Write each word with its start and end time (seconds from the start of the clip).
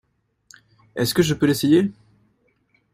Est-ce 0.95 1.13
que 1.13 1.21
je 1.21 1.35
peux 1.35 1.45
l'essayer? 1.45 1.91